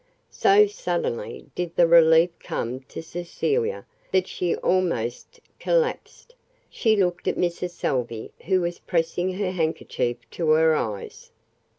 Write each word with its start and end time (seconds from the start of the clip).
So 0.31 0.65
suddenly 0.65 1.45
did 1.53 1.75
the 1.75 1.85
relief 1.85 2.31
come 2.39 2.79
to 2.89 3.03
Cecilia 3.03 3.85
that 4.11 4.25
she 4.27 4.55
almost 4.55 5.39
collapsed. 5.59 6.33
She 6.71 6.95
looked 6.95 7.27
at 7.27 7.37
Mrs. 7.37 7.69
Salvey, 7.73 8.31
who 8.45 8.61
was 8.61 8.79
pressing 8.79 9.33
her 9.33 9.51
handkerchief 9.51 10.17
to 10.31 10.49
her 10.53 10.73
eyes. 10.75 11.29